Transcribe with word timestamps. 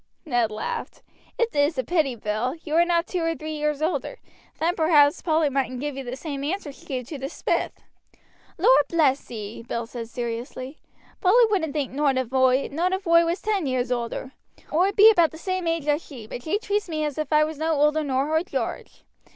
Ned 0.25 0.49
laughed. 0.49 1.03
"It's 1.37 1.77
a 1.77 1.83
pity, 1.83 2.15
Bill, 2.15 2.55
you 2.63 2.73
are 2.73 2.85
not 2.85 3.05
two 3.05 3.21
or 3.21 3.35
three 3.35 3.53
years 3.55 3.83
older, 3.83 4.17
then 4.59 4.73
perhaps 4.73 5.21
Polly 5.21 5.47
mightn't 5.47 5.79
give 5.79 5.95
you 5.95 6.03
the 6.03 6.15
same 6.15 6.43
answer 6.43 6.71
she 6.71 6.87
gave 6.87 7.05
to 7.09 7.19
the 7.19 7.29
smith." 7.29 7.83
"Lor' 8.57 8.83
bless 8.89 9.29
ee," 9.29 9.61
Bill 9.61 9.85
said 9.85 10.09
seriously, 10.09 10.81
"Polly 11.21 11.45
wouldn't 11.51 11.73
think 11.73 11.91
nowt 11.91 12.17
of 12.17 12.33
oi, 12.33 12.67
not 12.71 12.93
if 12.93 13.05
oi 13.05 13.23
was 13.25 13.41
ten 13.43 13.67
years 13.67 13.91
older. 13.91 14.31
Oi 14.73 14.91
bee 14.91 15.11
about 15.11 15.29
the 15.29 15.37
same 15.37 15.67
age 15.67 15.85
as 15.85 16.01
she; 16.03 16.25
but 16.25 16.41
she 16.41 16.57
treats 16.57 16.89
me 16.89 17.05
as 17.05 17.19
if 17.19 17.31
I 17.31 17.43
was 17.43 17.59
no 17.59 17.73
older 17.73 18.03
nor 18.03 18.25
her 18.25 18.41
Jarge. 18.41 19.03